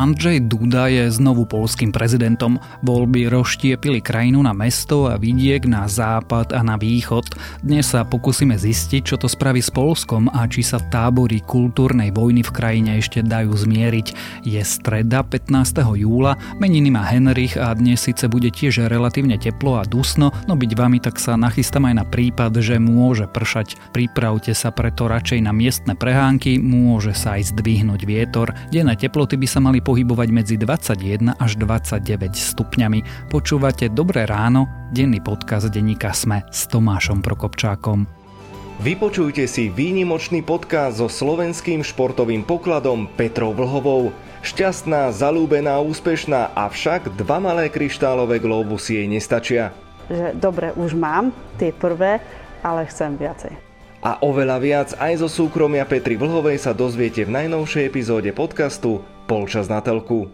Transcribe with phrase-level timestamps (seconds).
[0.00, 2.56] Andrzej Duda je znovu polským prezidentom.
[2.80, 7.28] Voľby rozštiepili krajinu na mesto a vidiek na západ a na východ.
[7.60, 12.40] Dnes sa pokúsime zistiť, čo to spraví s Polskom a či sa tábory kultúrnej vojny
[12.40, 14.40] v krajine ešte dajú zmieriť.
[14.48, 15.52] Je streda 15.
[16.00, 20.72] júla, meniny má Henrich a dnes síce bude tiež relatívne teplo a dusno, no byť
[20.80, 23.76] vami tak sa nachystám aj na prípad, že môže pršať.
[23.92, 28.56] Pripravte sa preto radšej na miestne prehánky, môže sa aj zdvihnúť vietor.
[28.72, 33.26] Denné teploty by sa mali pohybovať medzi 21 až 29 stupňami.
[33.26, 38.06] Počúvate Dobré ráno, denný podcast denníka Sme s Tomášom Prokopčákom.
[38.78, 44.14] Vypočujte si výnimočný podcast so slovenským športovým pokladom Petrou Vlhovou.
[44.46, 49.74] Šťastná, zalúbená, úspešná, avšak dva malé kryštálové globusy jej nestačia.
[50.06, 52.22] Že dobre, už mám tie prvé,
[52.62, 53.52] ale chcem viacej.
[54.00, 59.70] A oveľa viac aj zo súkromia Petri Vlhovej sa dozviete v najnovšej epizóde podcastu Polčas
[59.70, 60.26] na telku.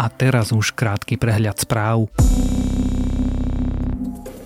[0.00, 2.08] A teraz už krátky prehľad správ.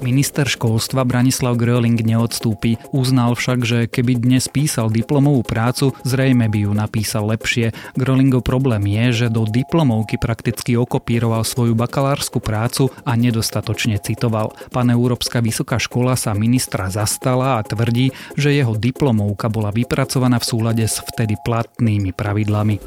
[0.00, 2.80] Minister školstva Branislav Gröling neodstúpi.
[2.90, 7.76] Uznal však, že keby dnes písal diplomovú prácu, zrejme by ju napísal lepšie.
[8.00, 14.56] Grölingov problém je, že do diplomovky prakticky okopíroval svoju bakalárskú prácu a nedostatočne citoval.
[14.72, 20.48] Pan Európska vysoká škola sa ministra zastala a tvrdí, že jeho diplomovka bola vypracovaná v
[20.48, 22.80] súlade s vtedy platnými pravidlami.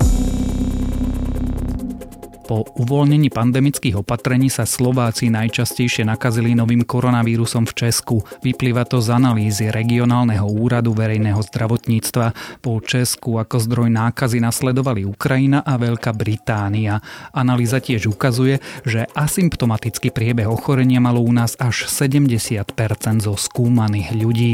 [2.44, 8.20] Po uvoľnení pandemických opatrení sa Slováci najčastejšie nakazili novým koronavírusom v Česku.
[8.44, 12.60] Vyplýva to z analýzy regionálneho úradu verejného zdravotníctva.
[12.60, 17.00] Po Česku ako zdroj nákazy nasledovali Ukrajina a Veľká Británia.
[17.32, 22.76] Analýza tiež ukazuje, že asymptomatický priebeh ochorenia malo u nás až 70%
[23.24, 24.54] zo skúmaných ľudí.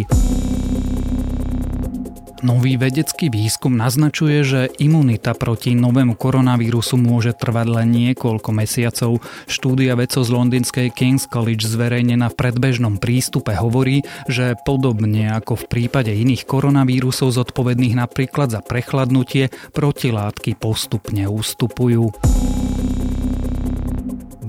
[2.40, 9.20] Nový vedecký výskum naznačuje, že imunita proti novému koronavírusu môže trvať len niekoľko mesiacov.
[9.52, 15.68] Štúdia vedcov z londýnskej King's College zverejnená v predbežnom prístupe hovorí, že podobne ako v
[15.68, 22.16] prípade iných koronavírusov zodpovedných napríklad za prechladnutie, protilátky postupne ústupujú.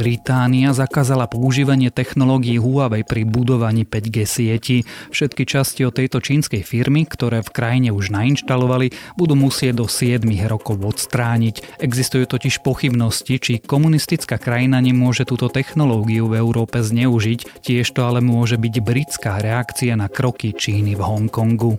[0.00, 4.88] Británia zakázala používanie technológií Huawei pri budovaní 5G sieti.
[5.12, 10.24] Všetky časti od tejto čínskej firmy, ktoré v krajine už nainštalovali, budú musieť do 7
[10.48, 11.84] rokov odstrániť.
[11.84, 18.24] Existujú totiž pochybnosti, či komunistická krajina nemôže túto technológiu v Európe zneužiť, tiež to ale
[18.24, 21.76] môže byť britská reakcia na kroky Číny v Hongkongu.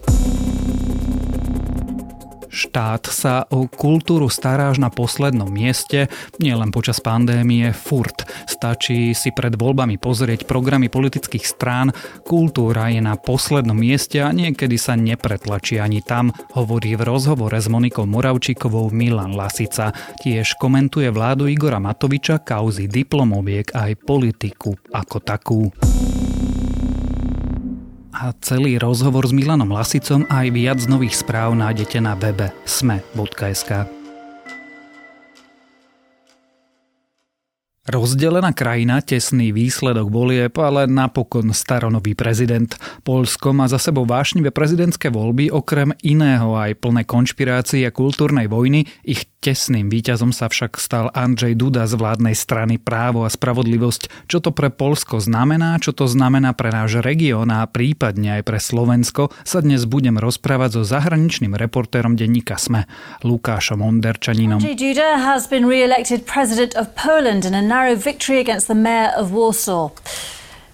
[2.51, 8.27] Štát sa o kultúru stará až na poslednom mieste, nielen počas pandémie, furt.
[8.43, 11.95] Stačí si pred voľbami pozrieť programy politických strán,
[12.27, 17.71] kultúra je na poslednom mieste a niekedy sa nepretlačí ani tam, hovorí v rozhovore s
[17.71, 19.95] Monikou Moravčíkovou Milan Lasica.
[20.19, 25.59] Tiež komentuje vládu Igora Matoviča, kauzy diplomoviek aj politiku ako takú
[28.21, 34.00] a celý rozhovor s Milanom Lasicom a aj viac nových správ nájdete na webe sme.sk.
[37.81, 42.69] Rozdelená krajina, tesný výsledok volieb, ale napokon staronový prezident.
[43.01, 48.85] Polsko má za sebou vášnivé prezidentské voľby, okrem iného aj plné konšpirácie a kultúrnej vojny.
[49.01, 54.29] Ich tesným víťazom sa však stal Andrzej Duda z vládnej strany Právo a spravodlivosť.
[54.29, 58.61] Čo to pre Polsko znamená, čo to znamená pre náš región a prípadne aj pre
[58.61, 62.85] Slovensko, sa dnes budem rozprávať so zahraničným reportérom denníka SME,
[63.25, 64.61] Lukášom Onderčaninom.
[64.61, 64.77] Andrzej
[67.71, 69.95] narrow victory against the mayor of Warsaw.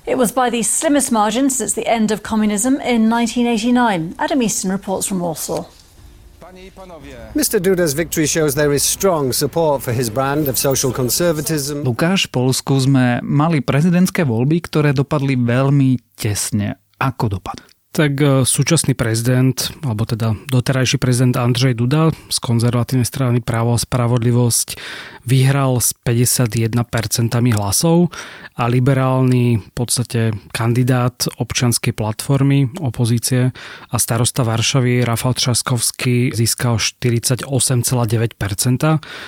[0.10, 4.18] It was by the slimmest margin since the end of communism in 1989.
[4.18, 5.70] Adam Easton reports from Warsaw.
[7.38, 7.62] Mr.
[7.62, 11.86] Duda's victory shows there is strong support for his brand of social conservatism.
[11.86, 16.82] Lukáš, v Polsku sme mali prezidentské voľby, ktoré dopadli veľmi tesne.
[16.98, 17.78] Ako dopadli?
[17.98, 23.82] tak e, súčasný prezident, alebo teda doterajší prezident Andrzej Duda z konzervatívnej strany Právo a
[23.82, 24.78] spravodlivosť
[25.28, 26.80] vyhral s 51%
[27.52, 28.16] hlasov
[28.56, 33.52] a liberálny v podstate kandidát občianskej platformy opozície
[33.92, 37.44] a starosta Varšavy Rafał Traskovský získal 48,9%,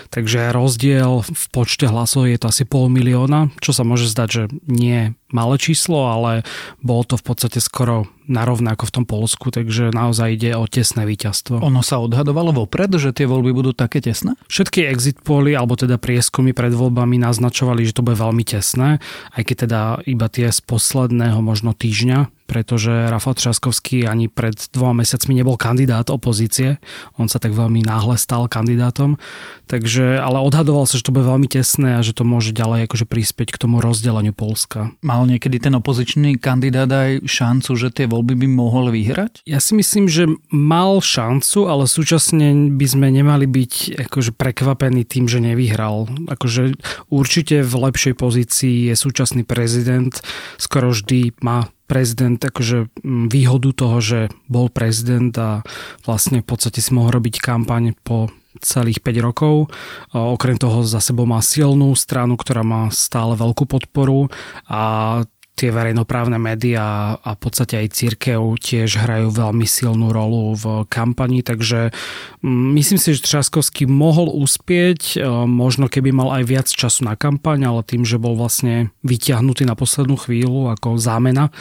[0.10, 4.44] takže rozdiel v počte hlasov je to asi pol milióna, čo sa môže zdať, že
[4.66, 6.42] nie malé číslo, ale
[6.82, 11.10] bolo to v podstate skoro narovné ako v tom Polsku, takže naozaj ide o tesné
[11.10, 11.66] víťazstvo.
[11.66, 14.38] Ono sa odhadovalo vopred, že tie voľby budú také tesné?
[14.46, 19.02] Všetky exit poly, alebo teda prieskumy pred voľbami naznačovali, že to bude veľmi tesné,
[19.34, 25.06] aj keď teda iba tie z posledného možno týždňa pretože Rafał Trzaskowski ani pred dvoma
[25.06, 26.82] mesiacmi nebol kandidát opozície.
[27.22, 29.22] On sa tak veľmi náhle stal kandidátom.
[29.70, 33.06] Takže, ale odhadoval sa, že to bude veľmi tesné a že to môže ďalej akože
[33.06, 34.90] prispieť k tomu rozdeleniu Polska.
[35.06, 39.46] Mal niekedy ten opozičný kandidát aj šancu, že tie voľby by mohol vyhrať?
[39.46, 45.30] Ja si myslím, že mal šancu, ale súčasne by sme nemali byť akože prekvapení tým,
[45.30, 46.10] že nevyhral.
[46.26, 46.74] Akože
[47.14, 50.18] určite v lepšej pozícii je súčasný prezident.
[50.58, 55.66] Skoro vždy má prezident akože výhodu toho, že bol prezident a
[56.06, 58.30] vlastne v podstate si mohol robiť kampaň po
[58.62, 59.74] celých 5 rokov.
[60.14, 64.30] Okrem toho za sebou má silnú stranu, ktorá má stále veľkú podporu
[64.70, 65.24] a
[65.60, 71.44] tie verejnoprávne médiá a v podstate aj církev tiež hrajú veľmi silnú rolu v kampani,
[71.44, 71.92] takže
[72.40, 77.20] mm, myslím si, že Třaskovský mohol uspieť, e, možno keby mal aj viac času na
[77.20, 81.52] kampaň, ale tým, že bol vlastne vyťahnutý na poslednú chvíľu ako zámena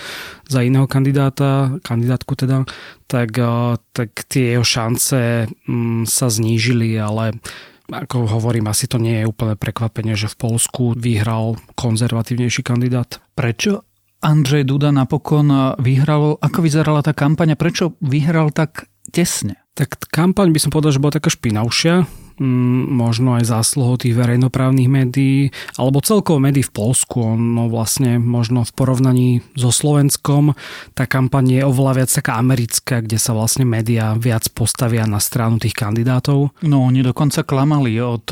[0.47, 2.71] za iného kandidáta, kandidátku teda,
[3.11, 7.35] tak, e, tak tie jeho šance mm, sa znížili, ale
[7.89, 13.17] ako hovorím, asi to nie je úplne prekvapenie, že v Polsku vyhral konzervatívnejší kandidát.
[13.33, 13.88] Prečo
[14.19, 19.62] Andrzej Duda napokon vyhral, ako vyzerala tá kampaň prečo vyhral tak tesne?
[19.79, 22.03] Tak kampaň by som povedal, že bola taká špinavšia,
[22.43, 27.38] mm, možno aj zásluhou tých verejnoprávnych médií, alebo celkovo médií v Polsku.
[27.38, 30.59] No vlastne možno v porovnaní so Slovenskom
[30.99, 35.62] tá kampaň je oveľa viac taká americká, kde sa vlastne médiá viac postavia na stranu
[35.62, 36.50] tých kandidátov.
[36.67, 38.26] No oni dokonca klamali od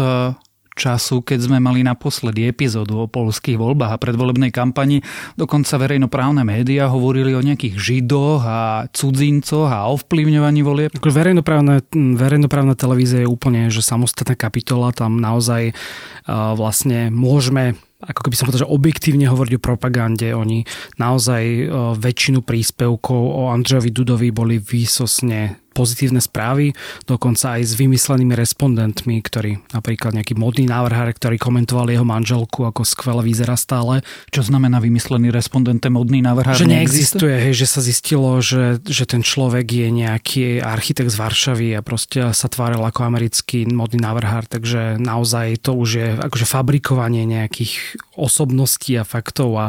[0.77, 5.01] času, keď sme mali naposledy epizódu o polských voľbách a predvolebnej kampani,
[5.35, 10.93] dokonca verejnoprávne médiá hovorili o nejakých židoch a cudzincoch a ovplyvňovaní volieb.
[11.01, 18.37] Verejnoprávne, verejnoprávna televízia je úplne že samostatná kapitola, tam naozaj uh, vlastne môžeme ako keby
[18.37, 20.29] som povedal, že objektívne hovoriť o propagande.
[20.37, 20.69] Oni
[21.01, 26.73] naozaj väčšinu príspevkov o Andrejovi Dudovi boli výsosne pozitívne správy,
[27.05, 32.89] dokonca aj s vymyslenými respondentmi, ktorí napríklad nejaký modný návrhár, ktorý komentoval jeho manželku, ako
[32.89, 34.01] skvele vyzerá stále.
[34.33, 36.57] Čo znamená vymyslený respondent, modný návrhár?
[36.57, 41.69] Že neexistuje, hej, že sa zistilo, že, že ten človek je nejaký architekt z Varšavy
[41.77, 47.29] a proste sa tváril ako americký modný návrhár, takže naozaj to už je akože fabrikovanie
[47.29, 49.67] nejakých osobností a faktov a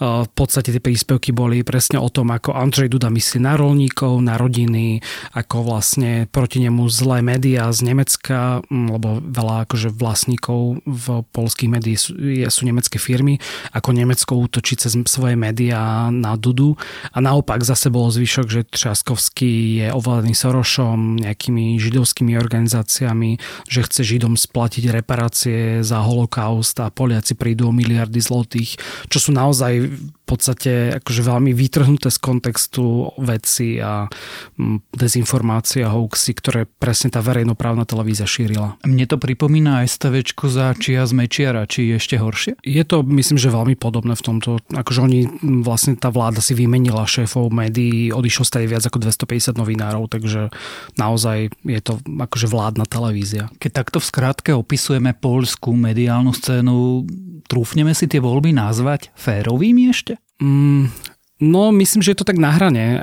[0.00, 4.40] v podstate tie príspevky boli presne o tom, ako Andrej Duda myslí na rolníkov, na
[4.40, 5.02] rodiny,
[5.36, 11.66] ako ako vlastne proti nemu zlé médiá z Nemecka, lebo veľa akože vlastníkov v polských
[11.66, 12.14] médií sú,
[12.46, 13.42] sú nemecké firmy,
[13.74, 16.78] ako Nemecko útočí cez svoje médiá na Dudu.
[17.10, 24.06] A naopak zase bol zvyšok, že Třaskovský je ovládaný Sorošom, nejakými židovskými organizáciami, že chce
[24.06, 28.78] Židom splatiť reparácie za holokaust a Poliaci prídu o miliardy zlotých,
[29.10, 29.98] čo sú naozaj
[30.30, 30.70] podstate
[31.02, 37.82] akože veľmi vytrhnuté z kontextu veci a mm, dezinformácie a hoaxy, ktoré presne tá verejnoprávna
[37.82, 38.78] televízia šírila.
[38.86, 42.62] Mne to pripomína STVčku za čia z Mečiara, či je ešte horšie?
[42.62, 44.62] Je to, myslím, že veľmi podobné v tomto.
[44.70, 45.20] Akože oni,
[45.66, 50.52] vlastne tá vláda si vymenila šéfov médií, odišlo stade viac ako 250 novinárov, takže
[50.94, 53.50] naozaj je to akože vládna televízia.
[53.58, 57.08] Keď takto v skratke opisujeme polskú mediálnu scénu,
[57.50, 60.19] trúfneme si tie voľby nazvať férovými ešte?
[60.40, 60.88] Mm,
[61.40, 63.00] No, myslím, že je to tak na hrane.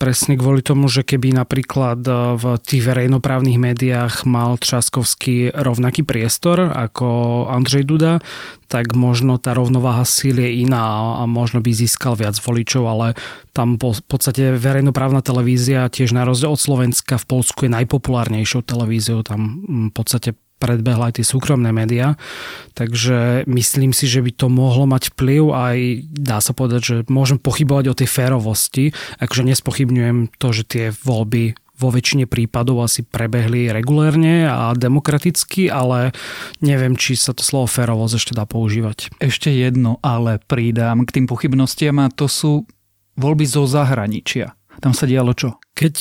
[0.00, 2.00] Presne kvôli tomu, že keby napríklad
[2.40, 8.24] v tých verejnoprávnych médiách mal Třaskovský rovnaký priestor ako Andrej Duda,
[8.72, 13.12] tak možno tá rovnováha síl je iná a možno by získal viac voličov, ale
[13.52, 18.64] tam po, v podstate verejnoprávna televízia tiež na rozdiel od Slovenska v Polsku je najpopulárnejšou
[18.64, 19.20] televíziou.
[19.20, 22.16] Tam v podstate predbehla aj tie súkromné médiá.
[22.72, 25.78] Takže myslím si, že by to mohlo mať vplyv aj,
[26.12, 28.84] dá sa povedať, že môžem pochybovať o tej férovosti.
[29.20, 36.16] Akože nespochybňujem to, že tie voľby vo väčšine prípadov asi prebehli regulérne a demokraticky, ale
[36.64, 39.12] neviem, či sa to slovo férovosť ešte dá používať.
[39.20, 42.64] Ešte jedno, ale pridám k tým pochybnostiam a to sú
[43.20, 44.56] voľby zo zahraničia.
[44.80, 45.56] Tam sa dialo čo?
[45.76, 45.94] Keď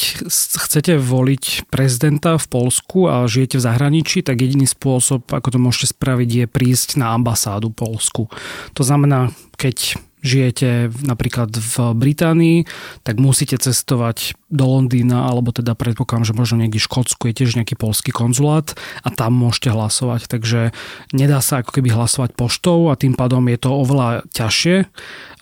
[0.55, 5.95] chcete voliť prezidenta v Polsku a žijete v zahraničí, tak jediný spôsob, ako to môžete
[5.95, 8.31] spraviť, je prísť na ambasádu Polsku.
[8.75, 12.57] To znamená, keď žijete napríklad v Británii,
[13.05, 17.61] tak musíte cestovať do Londýna, alebo teda predpokladám, že možno niekde v Škótsku je tiež
[17.61, 18.73] nejaký polský konzulát
[19.05, 20.27] a tam môžete hlasovať.
[20.27, 20.73] Takže
[21.13, 24.89] nedá sa ako keby hlasovať poštou a tým pádom je to oveľa ťažšie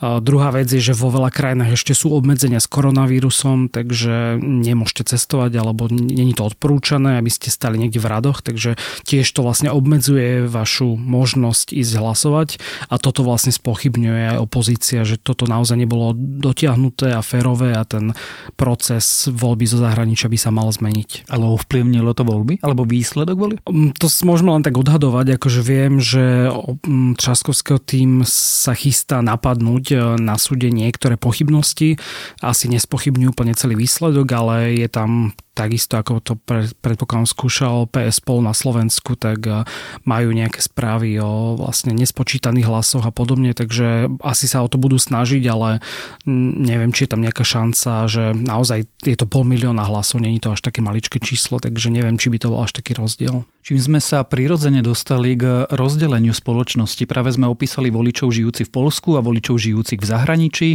[0.04, 5.56] Druhá vec je, že vo veľa krajinách ešte sú obmedzenia s koronavírusom, takže nemôžete cestovať
[5.56, 8.76] alebo není to odporúčané, aby ste stali niekde v radoch, takže
[9.08, 12.50] tiež to vlastne obmedzuje vašu možnosť ísť hlasovať
[12.92, 14.38] a toto vlastne spochybňuje aj
[14.74, 18.10] opozícia, že toto naozaj nebolo dotiahnuté a férové a ten
[18.58, 21.30] proces voľby zo zahraničia by sa mal zmeniť.
[21.30, 22.58] Ale ovplyvnilo to voľby?
[22.66, 23.62] Alebo výsledok volieb?
[23.70, 29.86] Mm, to môžeme len tak odhadovať, akože viem, že mm, Traskovského tým sa chystá napadnúť
[29.94, 32.02] e, na súde niektoré pochybnosti.
[32.42, 38.26] Asi nespochybňujú úplne celý výsledok, ale je tam takisto ako to pre, predpokladám skúšal PS
[38.26, 39.62] Pol na Slovensku, tak e,
[40.04, 44.98] majú nejaké správy o vlastne nespočítaných hlasoch a podobne, takže asi sa o to budú
[44.98, 45.78] snažiť, ale
[46.26, 50.52] neviem, či je tam nejaká šanca, že naozaj je to pol milióna hlasov, není to
[50.52, 53.46] až také maličké číslo, takže neviem, či by to bol až taký rozdiel.
[53.64, 59.16] Čím sme sa prirodzene dostali k rozdeleniu spoločnosti, práve sme opísali voličov žijúci v Polsku
[59.16, 60.70] a voličov žijúcich v zahraničí.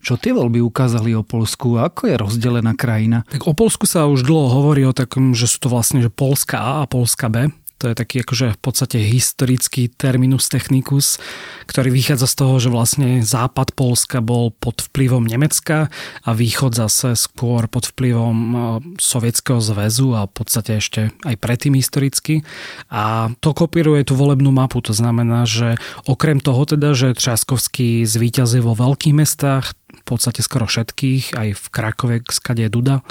[0.00, 1.76] Čo tie voľby ukázali o Polsku?
[1.76, 3.28] Ako je rozdelená krajina?
[3.28, 6.56] Tak o Polsku sa už dlho hovorí o takom, že sú to vlastne že Polska
[6.56, 7.52] A a Polska B.
[7.80, 11.16] To je taký akože v podstate historický terminus technicus,
[11.64, 15.88] ktorý vychádza z toho, že vlastne západ Polska bol pod vplyvom Nemecka
[16.20, 18.56] a východ zase skôr pod vplyvom e,
[19.00, 22.44] Sovietskeho zväzu a v podstate ešte aj predtým historicky.
[22.92, 28.60] A to kopíruje tú volebnú mapu, to znamená, že okrem toho teda, že Třaskovský zvíťazil
[28.60, 29.72] vo veľkých mestách,
[30.10, 33.06] podstate skoro všetkých, aj v Krakove, skade je Duda.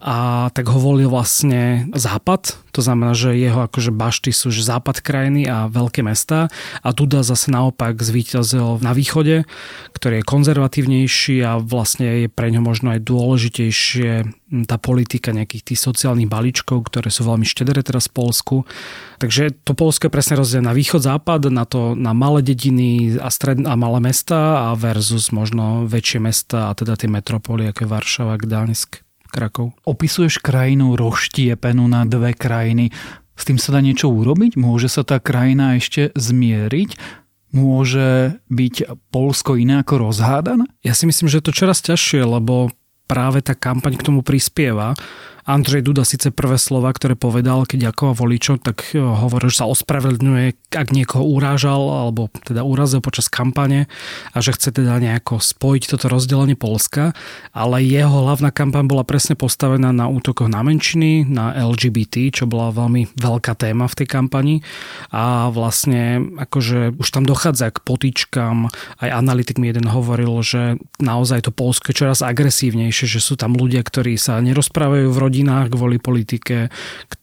[0.00, 5.02] A tak ho volil vlastne Západ, to znamená, že jeho akože bašty sú že západ
[5.02, 6.46] krajiny a veľké mesta
[6.80, 9.44] a Duda zase naopak zvíťazil na východe,
[9.98, 14.10] ktorý je konzervatívnejší a vlastne je pre ňo možno aj dôležitejšie
[14.64, 18.56] tá politika nejakých tých sociálnych balíčkov, ktoré sú veľmi štedré teraz v Polsku.
[19.20, 23.60] Takže to Polsko je presne rozdelené na východ-západ, na to na malé dediny a, stred,
[23.68, 28.34] a malé mesta a versus možno väčšie mesta a teda tie metropoly, ako je Varšava,
[28.40, 29.04] Gdansk.
[29.28, 29.76] Krakov.
[29.84, 32.88] Opisuješ krajinu roštiepenú na dve krajiny.
[33.36, 34.56] S tým sa dá niečo urobiť?
[34.56, 36.96] Môže sa tá krajina ešte zmieriť?
[37.52, 38.74] Môže byť
[39.08, 40.68] Polsko iné ako rozhádané?
[40.84, 42.72] Ja si myslím, že je to čoraz ťažšie, lebo
[43.08, 44.92] práve tá kampaň k tomu prispieva
[45.48, 49.72] Andrej Duda síce prvé slova, ktoré povedal, keď ďakoval voličom, tak e, hovoril, že sa
[49.72, 53.88] ospravedlňuje, ak niekoho urážal alebo teda urazil počas kampane
[54.36, 57.16] a že chce teda nejako spojiť toto rozdelenie Polska,
[57.56, 62.68] ale jeho hlavná kampaň bola presne postavená na útokoch na menšiny, na LGBT, čo bola
[62.68, 64.60] veľmi veľká téma v tej kampani.
[65.16, 68.68] A vlastne akože už tam dochádza k potýčkam,
[69.00, 73.56] aj analytik mi jeden hovoril, že naozaj to Polsko je čoraz agresívnejšie, že sú tam
[73.56, 76.66] ľudia, ktorí sa nerozprávajú v rodine rodinách kvôli politike,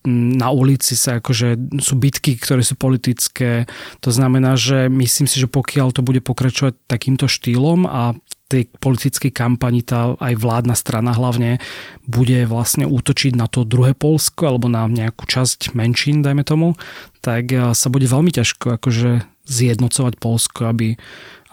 [0.08, 3.68] na ulici sa akože sú bitky, ktoré sú politické.
[4.00, 8.16] To znamená, že myslím si, že pokiaľ to bude pokračovať takýmto štýlom a
[8.56, 11.60] tej politickej kampani tá aj vládna strana hlavne
[12.08, 16.80] bude vlastne útočiť na to druhé Polsko alebo na nejakú časť menšín, dajme tomu,
[17.20, 20.96] tak sa bude veľmi ťažko akože zjednocovať Polsko, aby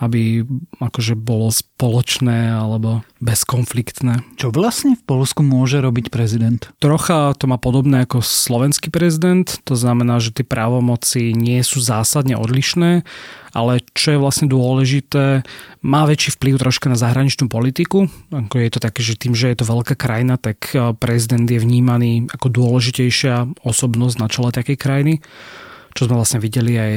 [0.02, 0.42] aby
[0.82, 4.26] akože bolo spoločné alebo bezkonfliktné.
[4.34, 6.58] Čo vlastne v Polsku môže robiť prezident?
[6.82, 12.34] Trocha to má podobné ako slovenský prezident, to znamená, že tie právomoci nie sú zásadne
[12.34, 13.06] odlišné,
[13.52, 15.44] ale čo je vlastne dôležité,
[15.84, 18.08] má väčší vplyv troška na zahraničnú politiku.
[18.32, 22.32] Ako je to také, že tým, že je to veľká krajina, tak prezident je vnímaný
[22.32, 25.14] ako dôležitejšia osobnosť na čele takej krajiny
[25.92, 26.92] čo sme vlastne videli aj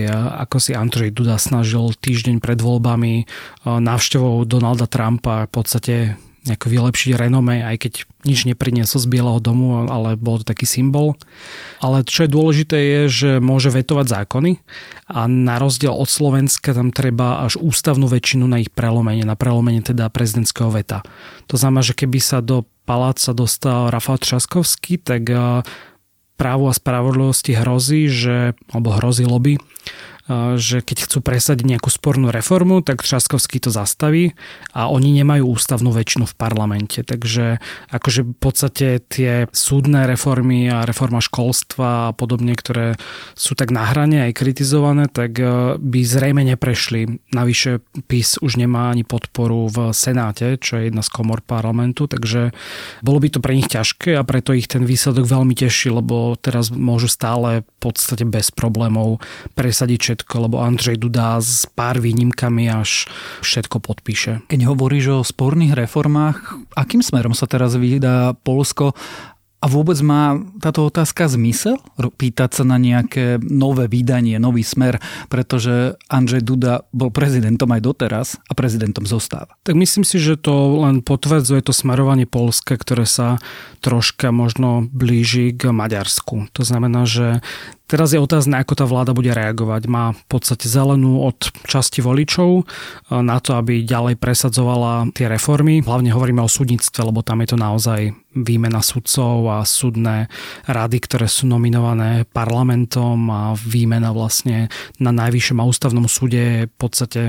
[0.47, 3.23] ako si Andrej Duda snažil týždeň pred voľbami e,
[3.67, 5.95] návštevou Donalda Trumpa v podstate
[6.45, 7.93] nejako vylepšiť renome, aj keď
[8.25, 11.17] nič nepriniesol z Bieleho domu, ale bol to taký symbol.
[11.81, 14.61] Ale čo je dôležité je, že môže vetovať zákony
[15.09, 19.81] a na rozdiel od Slovenska tam treba až ústavnú väčšinu na ich prelomenie, na prelomenie
[19.81, 21.01] teda prezidentského veta.
[21.49, 25.65] To znamená, že keby sa do paláca dostal Rafał Trzaskowski, tak e,
[26.37, 29.57] právu a spravodlivosti hrozí, že, alebo hrozilo by,
[30.57, 34.33] že keď chcú presadiť nejakú spornú reformu, tak Třaskovský to zastaví
[34.73, 37.05] a oni nemajú ústavnú väčšinu v parlamente.
[37.05, 37.61] Takže
[37.93, 42.97] akože v podstate tie súdne reformy a reforma školstva a podobne, ktoré
[43.37, 47.21] sú tak na hrane aj kritizované, tak e, by zrejme neprešli.
[47.29, 52.49] Navyše PIS už nemá ani podporu v Senáte, čo je jedna z komor parlamentu, takže
[53.05, 56.73] bolo by to pre nich ťažké a preto ich ten výsledok veľmi teší, lebo teraz
[56.73, 59.21] môžu stále podstate bez problémov
[59.53, 63.05] presadiť všetko, lebo Andrej Duda s pár výnimkami až
[63.45, 64.41] všetko podpíše.
[64.49, 68.97] Keď hovoríš o sporných reformách, akým smerom sa teraz vydá Polsko
[69.65, 71.81] A vôbec má táto otázka zmysel?
[71.97, 78.27] Pýtať sa na nejaké nové vydanie, nový smer, pretože Andrzej Duda bol prezidentom aj doteraz
[78.45, 79.57] a prezidentom zostáva.
[79.65, 83.41] Tak myslím si, že to len potvrdzuje to smerovanie Polska, ktoré sa
[83.81, 86.53] troška možno blíži k Maďarsku.
[86.53, 87.41] To znamená, že
[87.85, 89.85] Teraz je otázne, ako tá vláda bude reagovať.
[89.85, 91.37] Má v podstate zelenú od
[91.69, 92.65] časti voličov eh,
[93.21, 95.85] na to, aby ďalej presadzovala tie reformy.
[95.85, 97.99] Hlavne hovoríme o súdnictve, lebo tam je to naozaj
[98.35, 100.27] výmena sudcov a súdne
[100.67, 104.67] rady, ktoré sú nominované parlamentom a výmena vlastne
[104.99, 107.21] na najvyššom a ústavnom súde je v podstate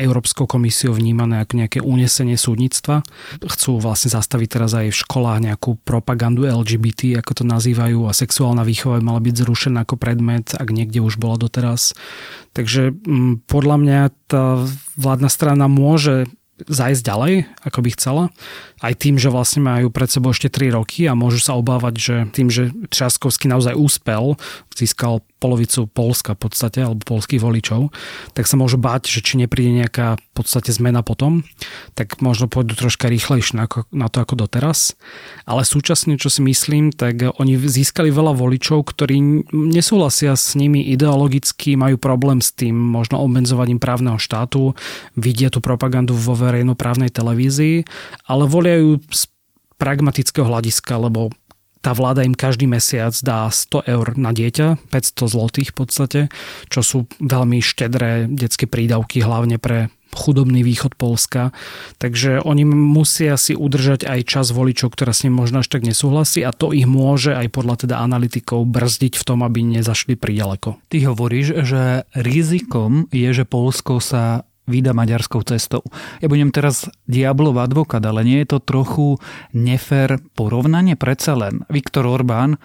[0.00, 3.04] Európskou komisiou vnímané ako nejaké unesenie súdnictva.
[3.44, 8.64] Chcú vlastne zastaviť teraz aj v školách nejakú propagandu LGBT, ako to nazývajú, a sexuálna
[8.64, 11.96] výchova mala byť zrušená ako predmet, ak niekde už bola doteraz.
[12.52, 14.60] Takže mm, podľa mňa tá
[15.00, 17.34] vládna strana môže zajsť ďalej,
[17.66, 18.24] ako by chcela.
[18.78, 22.16] Aj tým, že vlastne majú pred sebou ešte 3 roky a môžu sa obávať, že
[22.30, 24.38] tým, že Třaskovský naozaj úspel,
[24.70, 27.92] získal polovicu Polska v podstate, alebo polských voličov,
[28.32, 31.44] tak sa môžu báť, že či nepríde nejaká v podstate zmena potom,
[31.92, 33.60] tak možno pôjdu troška rýchlejšie
[33.92, 34.96] na, to ako doteraz.
[35.44, 41.76] Ale súčasne, čo si myslím, tak oni získali veľa voličov, ktorí nesúhlasia s nimi ideologicky,
[41.76, 44.72] majú problém s tým možno obmedzovaním právneho štátu,
[45.12, 47.84] vidia tú propagandu vo verejnoprávnej televízii,
[48.24, 49.28] ale volia ju z
[49.76, 51.34] pragmatického hľadiska, lebo
[51.84, 56.20] tá vláda im každý mesiac dá 100 eur na dieťa, 500 zlotých v podstate,
[56.72, 61.50] čo sú veľmi štedré detské prídavky, hlavne pre chudobný východ Polska.
[61.98, 66.46] Takže oni musia si udržať aj čas voličov, ktorá s ním možno až tak nesúhlasí
[66.46, 70.78] a to ich môže aj podľa teda analytikov brzdiť v tom, aby nezašli príďaleko.
[70.88, 75.84] Ty hovoríš, že rizikom je, že Polsko sa vyda maďarskou cestou.
[76.20, 79.20] Ja budem teraz diablov advokát, ale nie je to trochu
[79.52, 80.96] nefér porovnanie?
[80.96, 82.56] Predsa len Viktor Orbán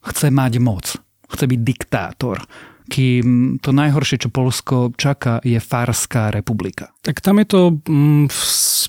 [0.00, 0.96] chce mať moc,
[1.28, 2.40] chce byť diktátor
[2.86, 6.94] kým to najhoršie, čo Polsko čaká, je Farská republika.
[7.02, 8.30] Tak tam je to mm,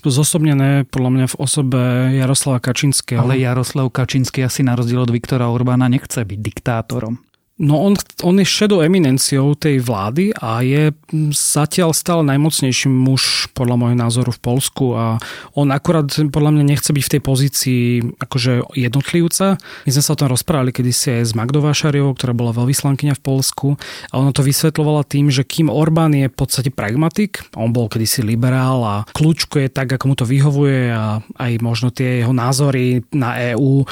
[0.06, 1.80] zosobnené podľa mňa v osobe
[2.14, 3.18] Jaroslava Kačinského.
[3.18, 7.18] Ale Jaroslav Kačinský asi na rozdiel od Viktora Orbána nechce byť diktátorom.
[7.58, 10.94] No on, on je šedou eminenciou tej vlády a je
[11.34, 14.94] zatiaľ stále najmocnejší muž podľa môjho názoru v Polsku.
[14.94, 15.18] A
[15.58, 17.82] on akurát podľa mňa nechce byť v tej pozícii
[18.22, 19.58] akože jednotlivca.
[19.58, 23.24] My sme sa o tom rozprávali kedysi aj s Magdou Vášariovou, ktorá bola veľvyslankyňa v
[23.26, 23.74] Polsku.
[24.14, 28.22] A ona to vysvetlovala tým, že kým Orbán je v podstate pragmatik, on bol kedysi
[28.22, 33.02] liberál a kľúčko je tak, ako mu to vyhovuje a aj možno tie jeho názory
[33.10, 33.82] na EÚ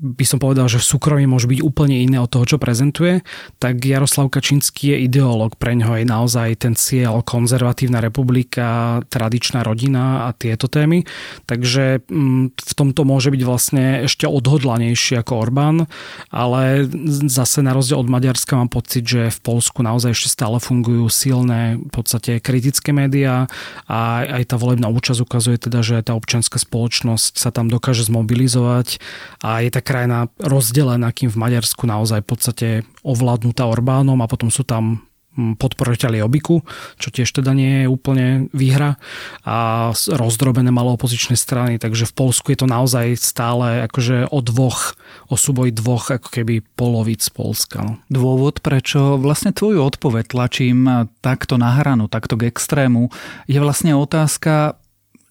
[0.00, 3.20] by som povedal, že v súkromí môže byť úplne iné od toho, čo prezentuje,
[3.60, 5.60] tak Jaroslav Kačinský je ideológ.
[5.60, 11.04] Pre ňoho je naozaj ten cieľ konzervatívna republika, tradičná rodina a tieto témy.
[11.44, 15.84] Takže mm, v tomto môže byť vlastne ešte odhodlanejší ako Orbán,
[16.32, 16.88] ale
[17.28, 21.76] zase na rozdiel od Maďarska mám pocit, že v Polsku naozaj ešte stále fungujú silné
[21.76, 23.52] v podstate kritické médiá
[23.84, 28.96] a aj tá volebná účasť ukazuje teda, že tá občianská spoločnosť sa tam dokáže zmobilizovať
[29.44, 32.68] a je tak krajina rozdelená, kým v Maďarsku naozaj v podstate
[33.02, 35.02] ovládnutá Orbánom a potom sú tam
[35.34, 36.62] mm, podporoteľi Obiku,
[36.94, 39.02] čo tiež teda nie je úplne výhra
[39.42, 44.94] a rozdrobené malo opozičné strany, takže v Polsku je to naozaj stále akože o dvoch,
[45.26, 47.82] o súboj dvoch ako keby polovic Polska.
[47.82, 47.98] No.
[48.06, 53.10] Dôvod, prečo vlastne tvoju odpoveď tlačím takto na hranu, takto k extrému,
[53.50, 54.79] je vlastne otázka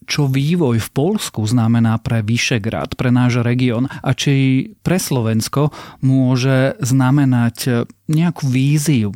[0.10, 5.70] čo vývoj v Polsku znamená pre Vyšegrad, pre náš región a či pre Slovensko
[6.02, 9.14] môže znamenať nejakú víziu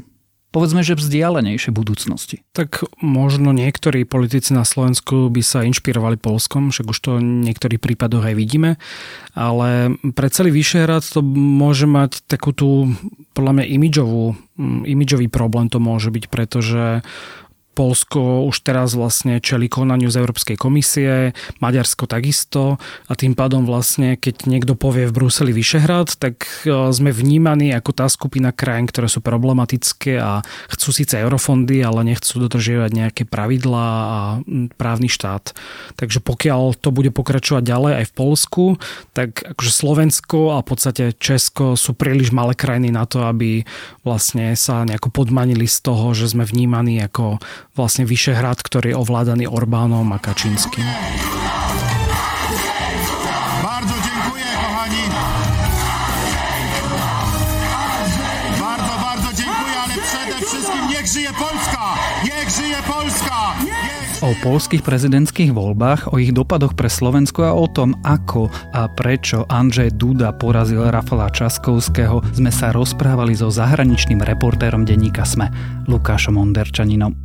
[0.54, 2.46] povedzme, že vzdialenejšej budúcnosti.
[2.54, 7.82] Tak možno niektorí politici na Slovensku by sa inšpirovali Polskom, však už to v niektorých
[7.82, 8.78] prípadoch aj vidíme,
[9.34, 12.94] ale pre celý Vyšehrad to môže mať takú tú,
[13.34, 14.38] podľa mňa, imidžovú,
[14.86, 17.02] imidžový problém to môže byť, pretože
[17.74, 22.78] Polsko už teraz vlastne čeli konaniu z Európskej komisie, Maďarsko takisto
[23.10, 27.92] a tým pádom vlastne, keď niekto povie v Bruseli Vyšehrad, tak e, sme vnímaní ako
[27.98, 33.90] tá skupina krajín, ktoré sú problematické a chcú síce eurofondy, ale nechcú dodržiavať nejaké pravidlá
[33.90, 34.20] a
[34.78, 35.58] právny štát.
[35.98, 38.64] Takže pokiaľ to bude pokračovať ďalej aj v Polsku,
[39.18, 43.66] tak akože Slovensko a v podstate Česko sú príliš malé krajiny na to, aby
[44.06, 47.42] vlastne sa nejako podmanili z toho, že sme vnímaní ako
[47.74, 50.86] vlastne Vyšehrad, ktorý je ovládaný Orbánom a Kačínskym.
[53.64, 55.04] Bardzo dziękuję, kochani.
[58.62, 61.84] Bardzo, bardzo dziękuję, ale przede wszystkim niech żyje Polska!
[62.24, 63.38] Niech żyje Polska!
[64.24, 69.44] O polských prezidentských voľbách, o ich dopadoch pre Slovensko a o tom, ako a prečo
[69.52, 75.52] Andrzej Duda porazil Rafala Časkovského, sme sa rozprávali so zahraničným reportérom denníka SME,
[75.92, 77.23] Lukášom Onderčaninom.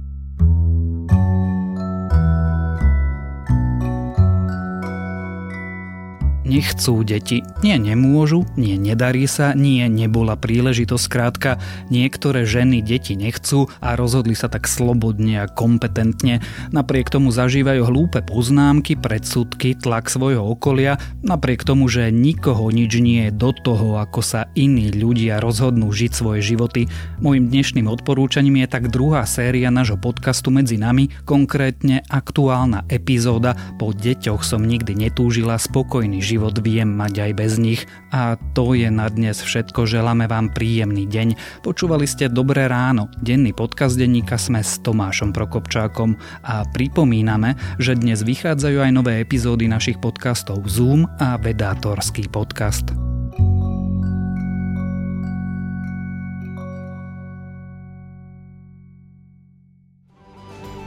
[6.49, 7.45] Nechcú deti.
[7.61, 11.07] Nie nemôžu, nie nedarí sa, nie nebola príležitosť.
[11.13, 11.61] Krátka,
[11.93, 16.41] niektoré ženy deti nechcú a rozhodli sa tak slobodne a kompetentne.
[16.73, 23.29] Napriek tomu zažívajú hlúpe poznámky, predsudky, tlak svojho okolia, napriek tomu, že nikoho nič nie
[23.29, 26.89] je do toho, ako sa iní ľudia rozhodnú žiť svoje životy.
[27.21, 33.93] Mojím dnešným odporúčaním je tak druhá séria nášho podcastu Medzi nami, konkrétne aktuálna epizóda Po
[33.93, 37.83] deťoch som nikdy netúžila spokojný život život viem mať aj bez nich
[38.15, 39.91] a to je na dnes všetko.
[39.91, 41.35] Želáme vám príjemný deň.
[41.67, 46.15] Počúvali ste Dobré ráno, denný podcast denníka sme s Tomášom Prokopčákom
[46.47, 53.08] a pripomíname, že dnes vychádzajú aj nové epizódy našich podcastov Zoom a Vedátorský podcast.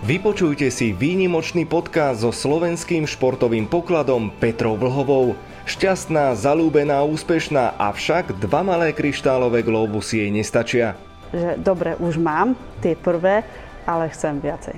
[0.01, 5.37] Vypočujte si výnimočný podcast so slovenským športovým pokladom Petrou Vlhovou.
[5.69, 10.97] Šťastná, zalúbená, úspešná, avšak dva malé kryštálové globusy jej nestačia.
[11.29, 13.45] Že dobre, už mám tie prvé,
[13.85, 14.73] ale chcem viacej.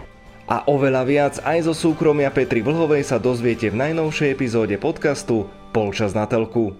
[0.51, 6.11] A oveľa viac aj zo súkromia Petry Vlhovej sa dozviete v najnovšej epizóde podcastu Polčas
[6.11, 6.75] na telku.